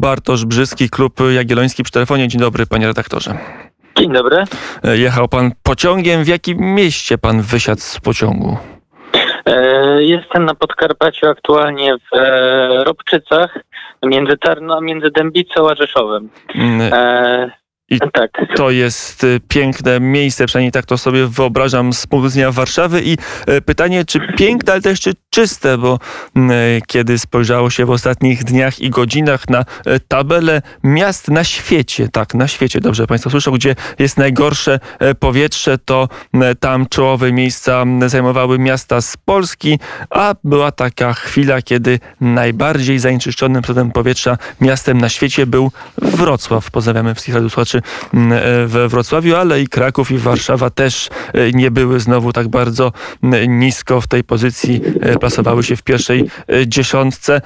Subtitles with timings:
[0.00, 2.28] Bartosz Brzyski, Klub Jagielloński przy telefonie.
[2.28, 3.34] Dzień dobry, panie redaktorze.
[3.98, 4.44] Dzień dobry.
[4.84, 6.24] Jechał pan pociągiem.
[6.24, 8.56] W jakim mieście pan wysiadł z pociągu?
[9.46, 13.58] E, jestem na Podkarpaciu aktualnie w e, Robczycach,
[14.02, 16.28] między Tarno, między Dębicą a Rzeszowem.
[17.90, 18.30] Mm, I tak.
[18.56, 23.02] To jest y, piękne miejsce, przynajmniej tak to sobie wyobrażam z punktu widzenia Warszawy.
[23.04, 23.16] I
[23.48, 25.98] y, pytanie, czy piękne, ale też czy czyste, bo
[26.36, 26.40] y,
[26.86, 29.64] kiedy spojrzało się w ostatnich dniach i godzinach na
[30.08, 34.80] tabelę miast na świecie, tak, na świecie, dobrze Państwo słyszą, gdzie jest najgorsze
[35.20, 36.08] powietrze, to
[36.60, 39.78] tam czołowe miejsca zajmowały miasta z Polski,
[40.10, 46.70] a była taka chwila, kiedy najbardziej zanieczyszczonym przodem powietrza miastem na świecie był Wrocław.
[46.70, 47.79] Pozdrawiamy wszystkich radiosłuchaczy
[48.14, 52.48] mm, e, we Wrocławiu, ale i Kraków i Warszawa też e, nie były znowu tak
[52.48, 56.30] bardzo mm, nisko w tej pozycji, e, plasowały się w pierwszej
[56.66, 57.40] dziesiątce.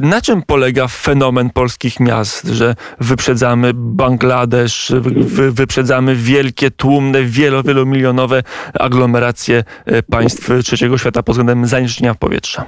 [0.00, 7.62] Na czym polega fenomen polskich miast, że wyprzedzamy Bangladesz, wy- wy- wyprzedzamy wielkie, tłumne, wielo,
[7.62, 8.42] wielomilionowe
[8.74, 9.64] aglomeracje
[10.10, 12.64] państw trzeciego świata pod względem zanieczyszczenia powietrza?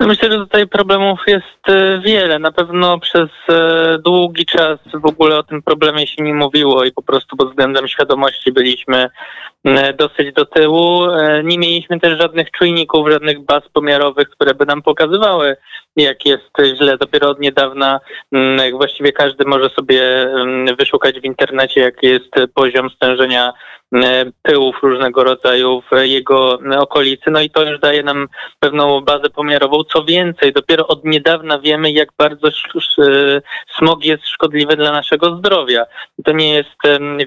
[0.00, 2.38] No myślę, że tutaj problemów jest e, wiele.
[2.38, 6.92] Na pewno przez e, długi czas w ogóle o tym problemie się nie mówiło i
[6.92, 9.10] po prostu pod względem świadomości byliśmy
[9.64, 11.00] e, dosyć do tyłu.
[11.44, 15.56] Nie mieliśmy też żadnych czujników, żadnych baz pomiarowych, które by nam pokazywały,
[15.96, 16.98] jak jest źle.
[16.98, 18.00] Dopiero od niedawna
[18.32, 23.52] mm, właściwie każdy może sobie mm, wyszukać w internecie, jaki jest poziom stężenia
[24.42, 27.30] pyłów różnego rodzaju w jego e, okolicy.
[27.30, 28.28] No i to już daje nam
[28.60, 29.84] pewną bazę pomiarową.
[29.84, 33.42] Co więcej, dopiero od niedawna wiemy, jak bardzo sz-
[33.78, 35.86] smog jest szkodliwy dla naszego zdrowia.
[36.24, 36.70] To nie jest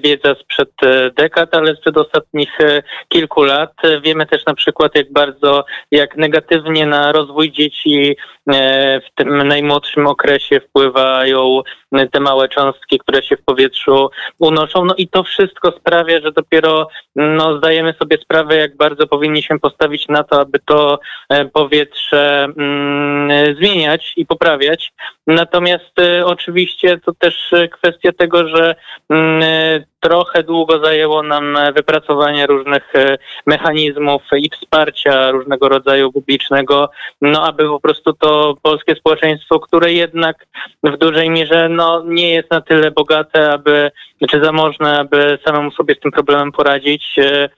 [0.02, 3.72] wiedza sprzed e, dekad, ale sprzed ostatnich e, kilku lat.
[3.82, 8.16] E, Wiemy też na przykład, jak bardzo, jak negatywnie na rozwój dzieci
[8.52, 14.84] e, w tym najmłodszym okresie wpływają e, te małe cząstki, które się w powietrzu unoszą.
[14.84, 20.08] No i to wszystko sprawia, że dopiero no, zdajemy sobie sprawę, jak bardzo powinniśmy postawić
[20.08, 20.98] na to, aby to
[21.28, 24.92] e, powietrze mm, zmieniać i poprawiać.
[25.26, 28.74] Natomiast e, oczywiście to też e, kwestia tego, że
[29.12, 36.90] e, trochę długo zajęło nam e, wypracowanie różnych e, mechanizmów i wsparcia różnego rodzaju publicznego,
[37.20, 40.46] no aby po prostu to polskie społeczeństwo, które jednak
[40.82, 43.90] w dużej mierze no, nie jest na tyle bogate, aby,
[44.30, 47.48] czy zamożne, aby samemu sobie z tym problemem poradzić, e,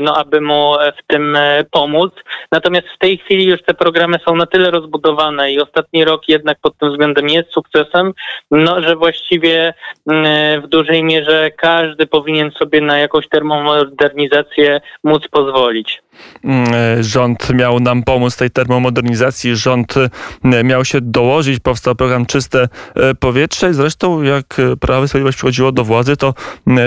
[0.00, 2.12] no aby mu w tym e, pomóc.
[2.52, 6.58] Natomiast w tej chwili już te programy są na tyle rozbudowane i ostatni rok jednak
[6.62, 8.12] pod tym względem jest sukcesem,
[8.50, 9.74] no że właściwie
[10.10, 16.02] mm, w dużej mierze każdy powinien sobie na jakąś termomodernizację móc pozwolić.
[16.44, 19.94] Mm, e, Rząd miał nam pomóc tej termomodernizacji, rząd
[20.44, 23.74] e, miał się dołożyć, powstał program Czyste e, Powietrze.
[23.74, 26.34] Zresztą jak Prawo i Sprawiedliwość przychodziło do władzy, to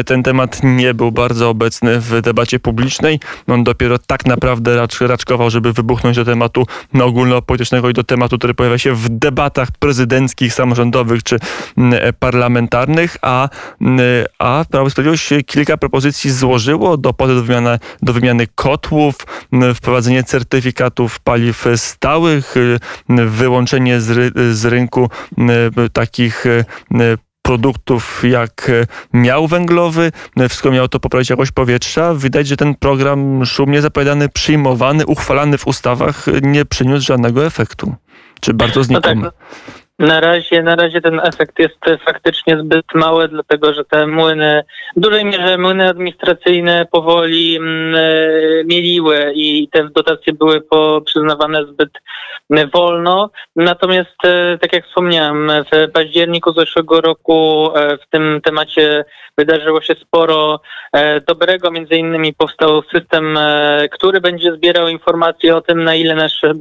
[0.05, 3.19] ten temat nie był bardzo obecny w debacie publicznej.
[3.47, 8.38] On dopiero tak naprawdę racz, raczkował, żeby wybuchnąć do tematu no, ogólnopolitycznego i do tematu,
[8.38, 11.39] który pojawia się w debatach prezydenckich, samorządowych czy
[12.19, 13.49] parlamentarnych, a,
[14.39, 19.20] a Prawo i Sprawiedliwość kilka propozycji złożyło do do wymiany, do wymiany kotłów,
[19.75, 25.49] wprowadzenie certyfikatów paliw stałych, y, wyłączenie z, z rynku m,
[25.93, 26.65] takich y,
[27.41, 30.11] produktów jak y, miał węglowy,
[30.41, 32.15] y, wszystko miało to poprawić jakość powietrza.
[32.15, 37.95] Widać, że ten program szumnie zapowiadany, przyjmowany, uchwalany w ustawach y, nie przyniósł żadnego efektu.
[38.41, 39.31] Czy bardzo No tak, znikomy?
[40.01, 44.63] Na razie, na razie ten efekt jest faktycznie zbyt mały, dlatego że te młyny,
[44.97, 47.62] w dużej mierze młyny administracyjne powoli e,
[48.66, 51.89] mieliły i te dotacje były po, przyznawane zbyt
[52.73, 53.29] wolno.
[53.56, 59.06] Natomiast, e, tak jak wspomniałem, w październiku zeszłego roku e, w tym temacie
[59.38, 60.62] wydarzyło się sporo
[61.28, 61.72] dobrego.
[61.72, 63.39] Między innymi powstał system,
[63.91, 66.53] który będzie zbierał informacje o tym, na ile nasze,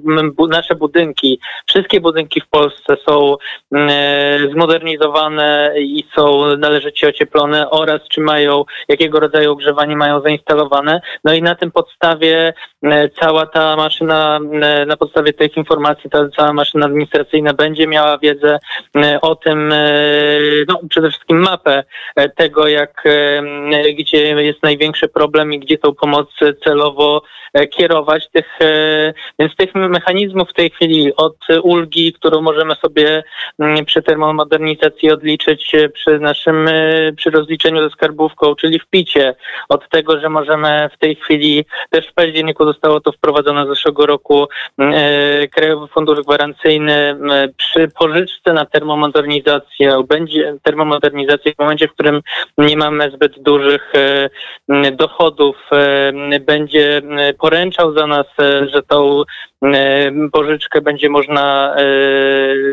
[0.51, 3.30] nasze budynki, wszystkie budynki w Polsce są
[3.75, 11.01] e, zmodernizowane i są należycie ocieplone oraz czy mają, jakiego rodzaju ogrzewanie mają zainstalowane.
[11.25, 12.53] No i na tym podstawie
[12.83, 18.19] e, cała ta maszyna, e, na podstawie tych informacji ta cała maszyna administracyjna będzie miała
[18.19, 18.59] wiedzę
[19.23, 19.75] o tym,
[20.69, 21.85] no przede wszystkim mapę
[22.37, 23.05] tego, jak,
[23.99, 26.29] gdzie jest największy problem i gdzie tą pomoc
[26.65, 27.23] celowo
[27.71, 28.29] kierować.
[28.33, 28.59] Tych,
[29.39, 33.20] więc tych mechanizmów w tej chwili od ulgi, którą możemy sobie mm,
[33.87, 36.69] przy termomodernizacji odliczyć przy naszym,
[37.17, 39.35] przy rozliczeniu ze skarbówką, czyli w picie.
[39.69, 44.07] Od tego, że możemy w tej chwili, też w październiku zostało to wprowadzone z zeszłego
[44.07, 44.47] roku,
[45.51, 47.17] Krajowy Fundusz Gwarancyjny
[47.57, 52.21] przy pożyczce na termomodernizację, będzie termomodernizacja w momencie, w którym
[52.59, 53.93] nie mamy zbyt dużych
[54.93, 55.57] dochodów,
[56.41, 57.03] będzie
[57.39, 58.27] poręczał za nas,
[58.73, 59.23] że tą
[60.33, 61.77] pożyczkę będzie można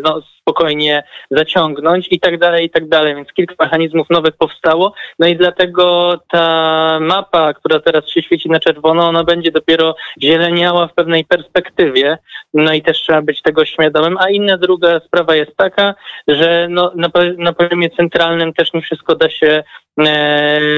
[0.04, 3.16] no, spokojnie zaciągnąć i tak dalej, i tak dalej.
[3.16, 4.94] Więc kilka mechanizmów nowych powstało.
[5.20, 10.88] No i dlatego ta mapa, która teraz się świeci na czerwono, ona będzie dopiero zieleniała
[10.88, 12.18] w pewnej perspektywie.
[12.54, 14.18] No i też trzeba być tego świadomym.
[14.20, 15.96] A inna druga sprawa jest taka,
[16.28, 19.64] że no, na, na poziomie centralnym też nie wszystko da się e,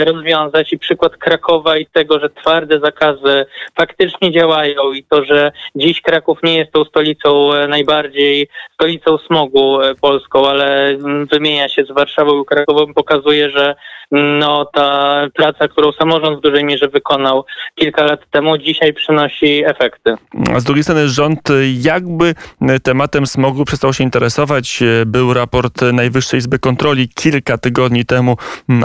[0.06, 3.46] rozwiązać i przykład Krakowa i tego, że twarde zakazy
[3.78, 9.80] faktycznie działają i to, że dziś Kraków nie jest tą stolicą e, najbardziej, stolicą smogu,
[9.82, 13.76] E, polską, ale mm, wymienia się z Warszawą i Krakowem, pokazuje, że
[14.12, 17.46] mm, no, ta praca, którą samorząd w dużej mierze wykonał
[17.76, 20.16] kilka lat temu, dzisiaj przynosi efekty.
[20.56, 21.40] A z drugiej strony rząd
[21.82, 22.36] jakby
[22.84, 24.84] tematem smogu przestał się interesować.
[25.06, 28.36] Był raport Najwyższej Izby Kontroli kilka tygodni temu,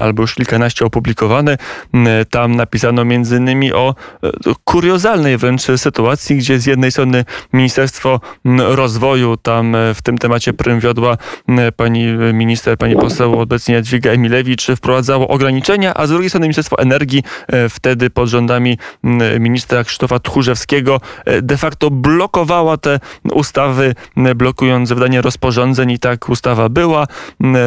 [0.00, 1.56] albo już kilkanaście opublikowany.
[2.30, 3.02] Tam napisano
[3.36, 4.30] innymi o e,
[4.64, 8.20] kuriozalnej wręcz sytuacji, gdzie z jednej strony Ministerstwo
[8.58, 11.16] Rozwoju tam e, w tym temacie prym wiodła
[11.76, 17.22] pani minister, pani poseł obecnie Jadwiga Emilewicz wprowadzało ograniczenia, a z drugiej strony Ministerstwo Energii
[17.48, 18.78] e, wtedy pod rządami
[19.40, 23.00] ministra Krzysztofa Tchórzewskiego e, de facto blokowała te
[23.32, 23.94] ustawy,
[24.34, 27.06] blokując wydanie rozporządzeń i tak ustawa była,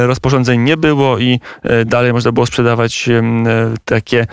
[0.06, 3.10] rozporządzeń nie było i e, dalej można było sprzedawać
[3.86, 4.26] takie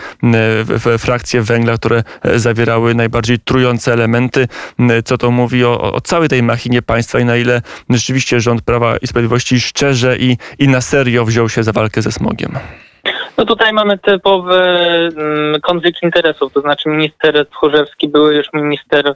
[0.97, 2.03] frakcje węgla, które
[2.35, 4.47] zawierały najbardziej trujące elementy.
[5.05, 8.97] Co to mówi o, o całej tej machinie państwa i na ile rzeczywiście rząd Prawa
[8.97, 12.51] i Sprawiedliwości szczerze i, i na serio wziął się za walkę ze smogiem?
[13.37, 14.59] No tutaj mamy typowy
[15.63, 19.15] konflikt interesów, to znaczy minister Tchórzewski, były już minister,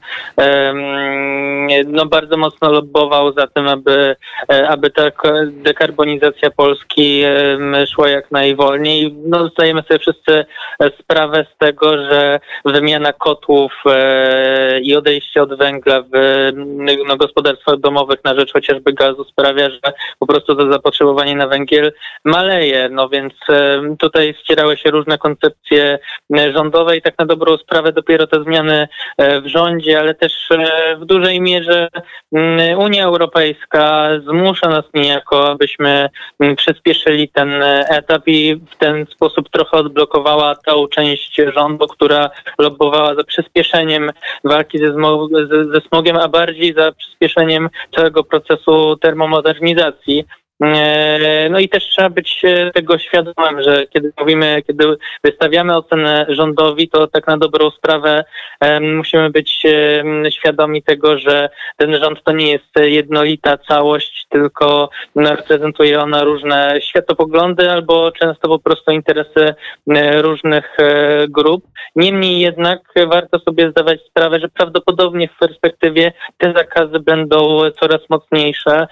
[1.87, 4.15] no bardzo mocno lobbował za tym, aby,
[4.51, 5.03] e, aby ta
[5.45, 7.23] dekarbonizacja Polski
[7.87, 9.15] szła jak najwolniej.
[9.25, 10.45] No zdajemy sobie wszyscy
[10.99, 16.09] sprawę z tego, że wymiana kotłów e, i odejście od węgla w
[17.07, 21.91] no, gospodarstwach domowych na rzecz chociażby gazu sprawia, że po prostu to zapotrzebowanie na węgiel
[22.25, 22.89] maleje.
[22.89, 23.33] No więc
[23.99, 25.99] tutaj ścierały się różne koncepcje
[26.37, 28.87] e, rządowe i tak na dobrą sprawę dopiero te zmiany
[29.17, 31.68] e, w rządzie, ale też e, w dużej mierze
[32.31, 39.49] mm, Unia Europejska zmusza nas niejako, abyśmy mm, przyspieszyli ten etap i w ten sposób
[39.49, 42.29] trochę odblokowała tą część rządu, która
[42.59, 44.11] lobbowała za przyspieszeniem
[44.43, 44.93] walki ze,
[45.73, 50.25] ze smogiem, a bardziej za przyspieszeniem całego procesu termomodernizacji.
[50.63, 56.25] E, no i też trzeba być e, tego świadomym, że kiedy mówimy, kiedy wystawiamy ocenę
[56.29, 58.23] rządowi, to tak na dobrą sprawę
[58.81, 59.63] musimy być
[60.29, 67.71] świadomi tego, że ten rząd to nie jest jednolita całość, tylko reprezentuje ona różne światopoglądy
[67.71, 69.53] albo często po prostu interesy
[69.89, 70.77] e, różnych
[71.29, 71.65] grup.
[71.95, 78.87] Niemniej jednak warto sobie zdawać sprawę, że prawdopodobnie w perspektywie te zakazy będą coraz mocniejsze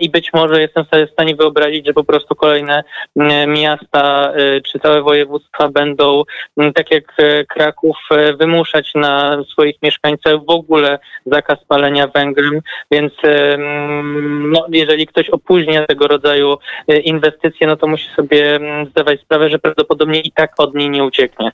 [0.00, 2.84] i być może jestem sobie w stanie wyobrazić, że po prostu kolejne
[3.16, 6.22] mm, miasta y, czy całe województwa będą,
[6.56, 12.60] mm, tak jak y, Kraków, y, wymuszać na swoich mieszkańcach w ogóle zakaz palenia węglem,
[12.90, 16.56] więc mm, no, jeżeli ktoś opóźnia tego rodzaju
[17.04, 21.50] inwestycje, no to musi sobie zdawać sprawę, że prawdopodobnie i tak od niej nie ucieknie.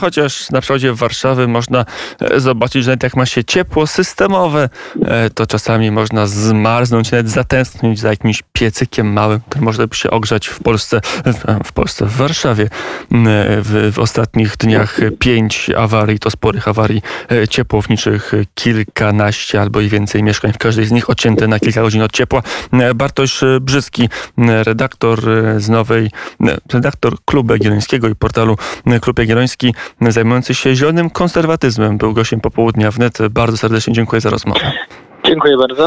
[0.00, 1.84] Chociaż na przykładzie Warszawy można
[2.20, 4.68] e, zobaczyć, że nawet jak ma się ciepło systemowe,
[5.04, 10.10] e, to czasami można zmarznąć, nawet zatęsknić za jakimś piecykiem małym, który można by się
[10.10, 11.00] ogrzać w Polsce,
[11.64, 12.68] w Polsce, w Warszawie.
[13.62, 20.22] W, w ostatnich dniach pięć awarii, to sporych awarii e, ciepłowniczych, kilkanaście albo i więcej
[20.22, 22.42] mieszkań, w każdej z nich odcięte na kilka godzin od ciepła.
[22.94, 25.20] Bartosz Brzyski, redaktor
[25.56, 26.10] z nowej,
[26.72, 28.56] redaktor Klubu Jagiellońskiego i portalu
[29.00, 29.74] Klub Jagielloński,
[30.08, 33.18] zajmujący się zielonym konserwatyzmem, był gościem popołudnia wnet.
[33.30, 34.72] Bardzo serdecznie dziękuję za rozmowę.
[35.26, 35.86] Dziękuję bardzo.